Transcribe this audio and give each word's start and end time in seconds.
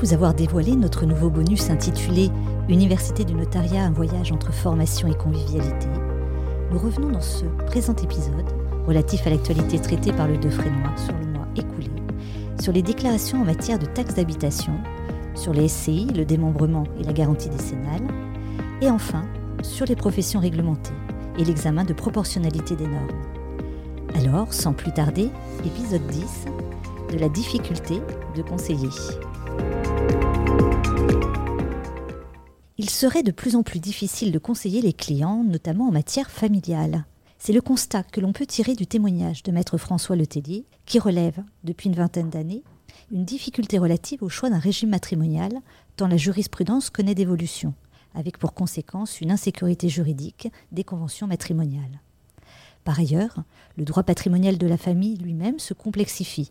vous 0.00 0.14
avoir 0.14 0.32
dévoilé 0.32 0.76
notre 0.76 1.04
nouveau 1.04 1.28
bonus 1.28 1.68
intitulé 1.68 2.30
Université 2.68 3.24
du 3.24 3.34
notariat, 3.34 3.84
un 3.84 3.90
voyage 3.90 4.32
entre 4.32 4.52
formation 4.52 5.08
et 5.08 5.14
convivialité, 5.14 5.88
nous 6.72 6.78
revenons 6.78 7.10
dans 7.10 7.20
ce 7.20 7.44
présent 7.66 7.94
épisode, 7.96 8.46
relatif 8.86 9.26
à 9.26 9.30
l'actualité 9.30 9.78
traitée 9.78 10.12
par 10.12 10.28
le 10.28 10.38
Defrénois 10.38 10.96
sur 10.96 11.12
le 11.18 11.26
mois 11.26 11.46
écoulé, 11.56 11.90
sur 12.60 12.72
les 12.72 12.82
déclarations 12.82 13.42
en 13.42 13.44
matière 13.44 13.78
de 13.78 13.86
taxes 13.86 14.14
d'habitation, 14.14 14.72
sur 15.34 15.52
les 15.52 15.68
SCI, 15.68 16.06
le 16.14 16.24
démembrement 16.24 16.84
et 16.98 17.04
la 17.04 17.12
garantie 17.12 17.50
décennale, 17.50 18.06
et 18.80 18.88
enfin 18.88 19.24
sur 19.62 19.84
les 19.84 19.96
professions 19.96 20.40
réglementées 20.40 20.94
et 21.38 21.44
l'examen 21.44 21.84
de 21.84 21.92
proportionnalité 21.92 22.74
des 22.74 22.86
normes. 22.86 23.08
Alors, 24.14 24.54
sans 24.54 24.72
plus 24.72 24.92
tarder, 24.92 25.28
épisode 25.64 26.06
10 26.06 26.46
de 27.12 27.18
la 27.18 27.28
difficulté 27.28 28.00
de 28.36 28.42
conseiller. 28.42 28.88
Il 32.82 32.88
serait 32.88 33.22
de 33.22 33.30
plus 33.30 33.56
en 33.56 33.62
plus 33.62 33.78
difficile 33.78 34.32
de 34.32 34.38
conseiller 34.38 34.80
les 34.80 34.94
clients, 34.94 35.44
notamment 35.44 35.88
en 35.88 35.92
matière 35.92 36.30
familiale. 36.30 37.04
C'est 37.38 37.52
le 37.52 37.60
constat 37.60 38.04
que 38.04 38.22
l'on 38.22 38.32
peut 38.32 38.46
tirer 38.46 38.74
du 38.74 38.86
témoignage 38.86 39.42
de 39.42 39.52
maître 39.52 39.76
François 39.76 40.16
Letellier, 40.16 40.64
qui 40.86 40.98
relève, 40.98 41.44
depuis 41.62 41.90
une 41.90 41.94
vingtaine 41.94 42.30
d'années, 42.30 42.62
une 43.12 43.26
difficulté 43.26 43.76
relative 43.76 44.22
au 44.22 44.30
choix 44.30 44.48
d'un 44.48 44.58
régime 44.58 44.88
matrimonial, 44.88 45.52
tant 45.96 46.06
la 46.06 46.16
jurisprudence 46.16 46.88
connaît 46.88 47.14
d'évolution, 47.14 47.74
avec 48.14 48.38
pour 48.38 48.54
conséquence 48.54 49.20
une 49.20 49.30
insécurité 49.30 49.90
juridique 49.90 50.48
des 50.72 50.82
conventions 50.82 51.26
matrimoniales. 51.26 52.00
Par 52.84 52.98
ailleurs, 52.98 53.44
le 53.76 53.84
droit 53.84 54.04
patrimonial 54.04 54.56
de 54.56 54.66
la 54.66 54.78
famille 54.78 55.18
lui-même 55.18 55.58
se 55.58 55.74
complexifie, 55.74 56.50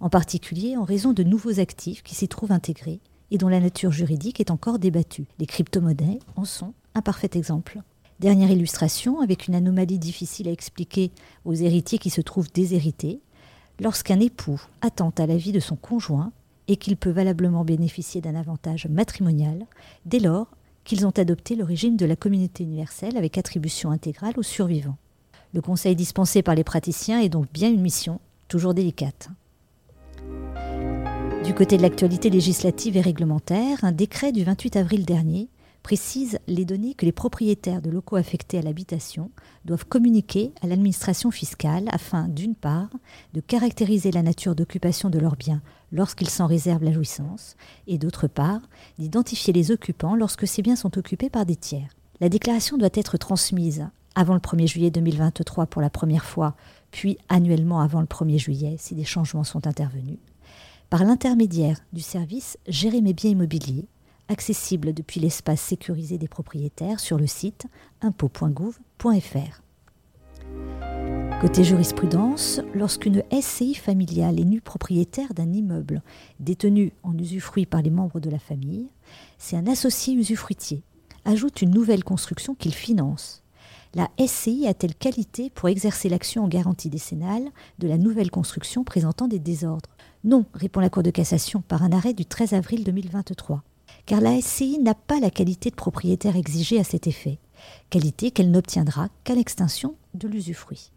en 0.00 0.10
particulier 0.10 0.76
en 0.76 0.82
raison 0.82 1.12
de 1.12 1.22
nouveaux 1.22 1.60
actifs 1.60 2.02
qui 2.02 2.16
s'y 2.16 2.26
trouvent 2.26 2.50
intégrés 2.50 2.98
et 3.30 3.38
dont 3.38 3.48
la 3.48 3.60
nature 3.60 3.92
juridique 3.92 4.40
est 4.40 4.50
encore 4.50 4.78
débattue. 4.78 5.26
Les 5.38 5.46
crypto-monnaies 5.46 6.18
en 6.36 6.44
sont 6.44 6.74
un 6.94 7.02
parfait 7.02 7.30
exemple. 7.34 7.80
Dernière 8.20 8.50
illustration, 8.50 9.20
avec 9.20 9.46
une 9.46 9.54
anomalie 9.54 9.98
difficile 9.98 10.48
à 10.48 10.52
expliquer 10.52 11.12
aux 11.44 11.54
héritiers 11.54 11.98
qui 11.98 12.10
se 12.10 12.20
trouvent 12.20 12.50
déshérités, 12.52 13.20
lorsqu'un 13.80 14.18
époux 14.18 14.60
attente 14.80 15.20
à 15.20 15.26
la 15.26 15.36
vie 15.36 15.52
de 15.52 15.60
son 15.60 15.76
conjoint 15.76 16.32
et 16.66 16.76
qu'il 16.76 16.96
peut 16.96 17.10
valablement 17.10 17.64
bénéficier 17.64 18.20
d'un 18.20 18.34
avantage 18.34 18.86
matrimonial, 18.88 19.66
dès 20.04 20.18
lors 20.18 20.48
qu'ils 20.84 21.06
ont 21.06 21.16
adopté 21.16 21.54
le 21.54 21.64
régime 21.64 21.96
de 21.96 22.06
la 22.06 22.16
communauté 22.16 22.64
universelle 22.64 23.16
avec 23.16 23.38
attribution 23.38 23.90
intégrale 23.90 24.34
aux 24.36 24.42
survivants. 24.42 24.96
Le 25.54 25.60
conseil 25.60 25.94
dispensé 25.94 26.42
par 26.42 26.54
les 26.54 26.64
praticiens 26.64 27.20
est 27.20 27.28
donc 27.28 27.50
bien 27.52 27.70
une 27.70 27.80
mission 27.80 28.20
toujours 28.48 28.74
délicate. 28.74 29.28
Du 31.48 31.54
côté 31.54 31.78
de 31.78 31.82
l'actualité 31.82 32.28
législative 32.28 32.98
et 32.98 33.00
réglementaire, 33.00 33.82
un 33.82 33.90
décret 33.90 34.32
du 34.32 34.44
28 34.44 34.76
avril 34.76 35.06
dernier 35.06 35.48
précise 35.82 36.38
les 36.46 36.66
données 36.66 36.92
que 36.92 37.06
les 37.06 37.10
propriétaires 37.10 37.80
de 37.80 37.88
locaux 37.88 38.16
affectés 38.16 38.58
à 38.58 38.62
l'habitation 38.62 39.30
doivent 39.64 39.86
communiquer 39.86 40.52
à 40.60 40.66
l'administration 40.66 41.30
fiscale 41.30 41.88
afin, 41.90 42.28
d'une 42.28 42.54
part, 42.54 42.90
de 43.32 43.40
caractériser 43.40 44.10
la 44.10 44.20
nature 44.20 44.54
d'occupation 44.54 45.08
de 45.08 45.18
leurs 45.18 45.36
biens 45.36 45.62
lorsqu'ils 45.90 46.28
s'en 46.28 46.46
réservent 46.46 46.84
la 46.84 46.92
jouissance, 46.92 47.56
et 47.86 47.96
d'autre 47.96 48.26
part, 48.26 48.60
d'identifier 48.98 49.54
les 49.54 49.70
occupants 49.70 50.16
lorsque 50.16 50.46
ces 50.46 50.60
biens 50.60 50.76
sont 50.76 50.98
occupés 50.98 51.30
par 51.30 51.46
des 51.46 51.56
tiers. 51.56 51.88
La 52.20 52.28
déclaration 52.28 52.76
doit 52.76 52.90
être 52.92 53.16
transmise 53.16 53.86
avant 54.14 54.34
le 54.34 54.40
1er 54.40 54.66
juillet 54.66 54.90
2023 54.90 55.64
pour 55.64 55.80
la 55.80 55.88
première 55.88 56.26
fois, 56.26 56.56
puis 56.90 57.16
annuellement 57.30 57.80
avant 57.80 58.02
le 58.02 58.06
1er 58.06 58.38
juillet 58.38 58.76
si 58.78 58.94
des 58.94 59.04
changements 59.04 59.44
sont 59.44 59.66
intervenus 59.66 60.18
par 60.90 61.04
l'intermédiaire 61.04 61.78
du 61.92 62.00
service 62.00 62.58
Gérer 62.66 63.00
mes 63.00 63.12
biens 63.12 63.30
immobiliers, 63.30 63.86
accessible 64.28 64.94
depuis 64.94 65.20
l'espace 65.20 65.60
sécurisé 65.60 66.18
des 66.18 66.28
propriétaires 66.28 67.00
sur 67.00 67.18
le 67.18 67.26
site 67.26 67.66
impôt.gouv.fr. 68.00 69.62
Côté 71.40 71.62
jurisprudence, 71.62 72.60
lorsqu'une 72.74 73.22
SCI 73.30 73.74
familiale 73.74 74.40
est 74.40 74.44
nue 74.44 74.60
propriétaire 74.60 75.34
d'un 75.34 75.52
immeuble 75.52 76.02
détenu 76.40 76.92
en 77.02 77.16
usufruit 77.16 77.66
par 77.66 77.82
les 77.82 77.90
membres 77.90 78.18
de 78.18 78.30
la 78.30 78.38
famille, 78.38 78.88
c'est 79.38 79.56
un 79.56 79.66
associé 79.66 80.14
usufruitier 80.14 80.82
ajoute 81.24 81.60
une 81.62 81.70
nouvelle 81.70 82.04
construction 82.04 82.54
qu'il 82.54 82.74
finance. 82.74 83.42
La 83.94 84.08
SCI 84.18 84.66
a-t-elle 84.66 84.94
qualité 84.94 85.50
pour 85.50 85.68
exercer 85.68 86.08
l'action 86.08 86.44
en 86.44 86.48
garantie 86.48 86.90
décennale 86.90 87.50
de 87.78 87.88
la 87.88 87.98
nouvelle 87.98 88.30
construction 88.30 88.84
présentant 88.84 89.28
des 89.28 89.38
désordres 89.38 89.90
non, 90.24 90.46
répond 90.52 90.80
la 90.80 90.90
Cour 90.90 91.04
de 91.04 91.10
cassation 91.10 91.60
par 91.60 91.84
un 91.84 91.92
arrêt 91.92 92.12
du 92.12 92.26
13 92.26 92.52
avril 92.52 92.82
2023, 92.82 93.62
car 94.04 94.20
la 94.20 94.40
SCI 94.40 94.80
n'a 94.80 94.94
pas 94.94 95.20
la 95.20 95.30
qualité 95.30 95.70
de 95.70 95.76
propriétaire 95.76 96.34
exigée 96.34 96.80
à 96.80 96.84
cet 96.84 97.06
effet, 97.06 97.38
qualité 97.88 98.32
qu'elle 98.32 98.50
n'obtiendra 98.50 99.10
qu'à 99.22 99.36
l'extinction 99.36 99.94
de 100.14 100.26
l'usufruit. 100.26 100.90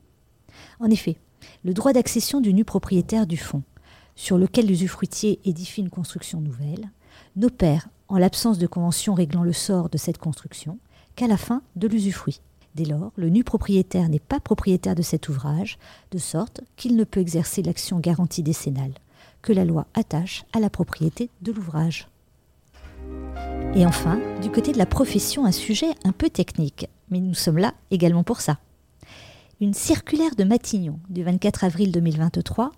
En 0.80 0.90
effet, 0.90 1.18
le 1.64 1.74
droit 1.76 1.94
d'accession 1.94 2.42
du 2.42 2.52
nu 2.54 2.66
propriétaire 2.66 3.28
du 3.28 3.38
fonds, 3.38 3.62
sur 4.16 4.40
lequel 4.40 4.66
l'usufruitier 4.66 5.40
édifie 5.46 5.82
une 5.82 5.92
construction 5.92 6.42
nouvelle, 6.42 6.90
n'opère, 7.36 7.90
en 8.08 8.18
l'absence 8.18 8.58
de 8.58 8.68
convention 8.68 9.14
réglant 9.14 9.44
le 9.44 9.53
sort 9.53 9.90
de 9.90 9.98
cette 10.00 10.18
construction, 10.18 10.80
qu'à 11.16 11.28
la 11.28 11.38
fin 11.38 11.62
de 11.76 11.88
l'usufruit. 11.88 12.42
Dès 12.74 12.86
lors, 12.86 13.12
le 13.18 13.30
nu 13.30 13.44
propriétaire 13.44 14.09
n'est 14.09 14.20
pas 14.20 14.40
propriétaire 14.40 14.96
de 14.96 15.02
cet 15.03 15.30
ouvrage, 15.30 15.78
de 16.09 16.18
sorte 16.18 16.62
qu'il 16.76 16.96
ne 16.96 17.03
peut 17.03 17.20
exercer 17.20 17.62
l'action 17.62 18.00
garantie 18.00 18.44
décennale 18.44 18.94
que 19.41 19.53
la 19.53 19.66
loi 19.66 19.88
attache 19.94 20.46
à 20.53 20.59
la 20.59 20.69
propriété 20.69 21.29
de 21.41 21.52
l'ouvrage. 21.52 22.07
Et 23.74 23.85
enfin, 23.85 24.19
du 24.41 24.52
côté 24.52 24.74
de 24.74 24.78
la 24.78 24.85
profession, 24.85 25.46
un 25.46 25.52
sujet 25.52 25.91
un 26.03 26.12
peu 26.12 26.29
technique, 26.29 26.88
mais 27.09 27.19
nous 27.19 27.34
sommes 27.34 27.57
là 27.57 27.74
également 27.90 28.24
pour 28.24 28.41
ça. 28.41 28.59
Une 29.62 29.74
circulaire 29.74 30.35
de 30.35 30.44
Matignon 30.44 31.00
du 31.09 31.24
24 31.24 31.63
avril 31.63 31.91
2023 31.91 32.72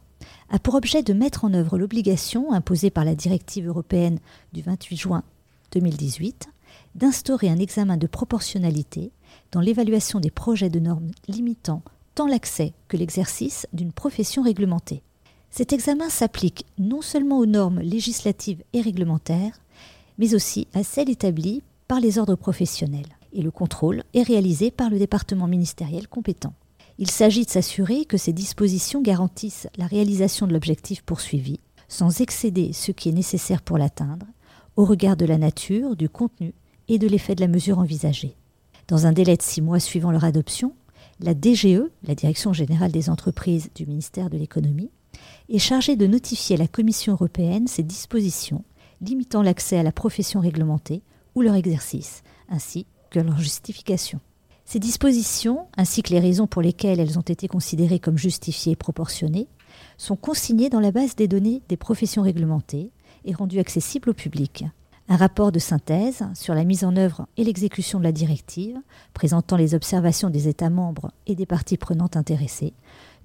a 0.50 0.60
pour 0.60 0.76
objet 0.76 1.02
de 1.02 1.14
mettre 1.14 1.46
en 1.46 1.54
œuvre 1.54 1.78
l'obligation 1.78 2.52
imposée 2.52 2.90
par 2.90 3.06
la 3.06 3.16
directive 3.16 3.68
européenne 3.68 4.20
du 4.54 4.62
28 4.62 4.98
juin 4.98 5.24
2018 5.72 6.50
d'instaurer 6.96 7.50
un 7.50 7.58
examen 7.58 7.98
de 7.98 8.08
proportionnalité 8.08 9.12
dans 9.52 9.62
l'évaluation 9.62 10.20
des 10.20 10.32
projets 10.32 10.70
de 10.70 10.80
normes 10.80 11.12
limitant 11.28 11.82
tant 12.16 12.28
l'accès 12.28 12.74
que 12.88 12.98
l'exercice 12.98 13.68
d'une 13.74 13.92
profession 13.92 14.44
réglementée. 14.44 15.02
Cet 15.56 15.72
examen 15.72 16.10
s'applique 16.10 16.66
non 16.80 17.04
seulement 17.04 17.38
aux 17.38 17.46
normes 17.46 17.80
législatives 17.80 18.64
et 18.74 18.82
réglementaires, 18.82 19.60
mais 20.18 20.34
aussi 20.34 20.68
à 20.74 20.84
celles 20.84 21.12
établies 21.12 21.62
par 21.88 22.00
les 22.00 22.18
ordres 22.18 22.34
professionnels. 22.34 23.06
Et 23.34 23.44
le 23.44 23.52
contrôle 23.52 24.02
est 24.16 24.24
réalisé 24.24 24.72
par 24.72 24.90
le 24.90 24.98
département 24.98 25.46
ministériel 25.46 26.08
compétent. 26.08 26.56
Il 26.98 27.12
s'agit 27.12 27.46
de 27.46 27.52
s'assurer 27.52 28.06
que 28.06 28.18
ces 28.18 28.34
dispositions 28.34 29.04
garantissent 29.04 29.68
la 29.78 29.86
réalisation 29.86 30.48
de 30.48 30.54
l'objectif 30.54 31.04
poursuivi, 31.04 31.60
sans 31.88 32.20
excéder 32.20 32.74
ce 32.74 32.92
qui 32.92 33.10
est 33.10 33.14
nécessaire 33.14 33.62
pour 33.62 33.78
l'atteindre, 33.78 34.26
au 34.76 34.86
regard 34.86 35.18
de 35.18 35.26
la 35.26 35.38
nature, 35.38 35.96
du 35.96 36.10
contenu 36.10 36.56
et 36.88 36.98
de 36.98 37.08
l'effet 37.08 37.36
de 37.36 37.42
la 37.42 37.48
mesure 37.48 37.78
envisagée. 37.78 38.36
Dans 38.88 39.06
un 39.06 39.12
délai 39.12 39.38
de 39.38 39.44
six 39.44 39.62
mois 39.62 39.80
suivant 39.80 40.10
leur 40.10 40.24
adoption, 40.24 40.74
la 41.20 41.36
DGE, 41.36 41.84
la 42.08 42.16
Direction 42.16 42.54
générale 42.54 42.92
des 42.92 43.12
entreprises 43.12 43.70
du 43.76 43.86
ministère 43.86 44.32
de 44.32 44.38
l'économie, 44.38 44.90
est 45.50 45.60
chargé 45.60 45.96
de 45.96 46.08
notifier 46.08 46.56
à 46.56 46.60
la 46.60 46.68
Commission 46.68 47.14
européenne 47.14 47.68
ces 47.68 47.84
dispositions 47.84 48.64
limitant 49.02 49.42
l'accès 49.42 49.78
à 49.78 49.84
la 49.84 49.92
profession 49.92 50.40
réglementée 50.40 51.04
ou 51.36 51.42
leur 51.42 51.56
exercice, 51.56 52.24
ainsi 52.50 52.86
que 53.10 53.20
leur 53.20 53.38
justification. 53.38 54.20
Ces 54.66 54.80
dispositions, 54.80 55.68
ainsi 55.76 56.04
que 56.04 56.14
les 56.14 56.20
raisons 56.20 56.48
pour 56.48 56.62
lesquelles 56.62 57.00
elles 57.00 57.20
ont 57.20 57.24
été 57.24 57.48
considérées 57.48 58.00
comme 58.00 58.18
justifiées 58.18 58.74
et 58.74 58.78
proportionnées, 58.78 59.48
sont 59.98 60.16
consignées 60.16 60.70
dans 60.70 60.80
la 60.80 60.92
base 60.92 61.16
des 61.16 61.28
données 61.28 61.62
des 61.68 61.78
professions 61.78 62.22
réglementées 62.22 62.92
et 63.26 63.34
rendues 63.34 63.60
accessibles 63.60 64.10
au 64.10 64.14
public. 64.14 64.66
Un 65.10 65.18
rapport 65.18 65.52
de 65.52 65.60
synthèse 65.60 66.24
sur 66.34 66.56
la 66.56 66.64
mise 66.64 66.86
en 66.86 66.96
œuvre 66.96 67.28
et 67.36 67.44
l'exécution 67.44 68.00
de 68.00 68.06
la 68.06 68.14
directive, 68.14 68.78
présentant 69.14 69.58
les 69.58 69.76
observations 69.76 70.30
des 70.30 70.48
États 70.48 70.70
membres 70.70 71.12
et 71.28 71.36
des 71.36 71.46
parties 71.46 71.78
prenantes 71.78 72.16
intéressées, 72.16 72.74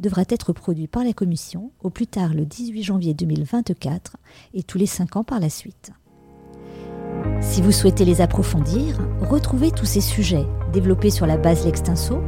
devra 0.00 0.22
être 0.28 0.52
produit 0.52 0.88
par 0.88 1.04
la 1.04 1.12
Commission 1.12 1.70
au 1.82 1.90
plus 1.90 2.08
tard 2.08 2.34
le 2.34 2.44
18 2.44 2.82
janvier 2.82 3.14
2024 3.14 4.16
et 4.54 4.64
tous 4.64 4.78
les 4.78 4.86
cinq 4.86 5.16
ans 5.16 5.24
par 5.24 5.38
la 5.38 5.50
suite. 5.50 5.92
Si 7.40 7.62
vous 7.62 7.72
souhaitez 7.72 8.04
les 8.04 8.20
approfondir, 8.20 8.98
retrouvez 9.20 9.70
tous 9.70 9.86
ces 9.86 10.00
sujets 10.00 10.46
développés 10.72 11.10
sur 11.10 11.26
la 11.26 11.38
base 11.38 11.64
L'Extinso 11.64 12.20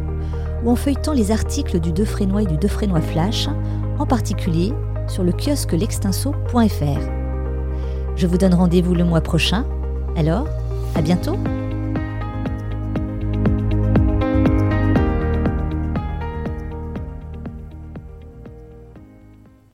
ou 0.65 0.71
en 0.71 0.77
feuilletant 0.77 1.13
les 1.13 1.33
articles 1.33 1.81
du 1.81 1.93
Defrénois 1.93 2.43
et 2.43 2.47
du 2.47 2.57
Defrénois 2.57 3.01
Flash, 3.01 3.49
en 3.99 4.07
particulier 4.07 4.73
sur 5.09 5.25
le 5.25 5.33
kiosque 5.33 5.73
l'extinso.fr. 5.73 7.20
Je 8.21 8.27
vous 8.27 8.37
donne 8.37 8.53
rendez-vous 8.53 8.95
le 8.95 9.03
mois 9.03 9.23
prochain. 9.23 9.65
Alors, 10.15 10.47
à 10.95 11.01
bientôt! 11.01 11.39